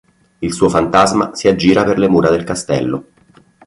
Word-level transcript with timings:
Il 0.41 0.51
suo 0.51 0.67
fantasma 0.67 1.35
si 1.35 1.47
aggira 1.47 1.83
per 1.83 1.99
le 1.99 2.09
mura 2.09 2.31
del 2.31 2.43
castello. 2.43 3.05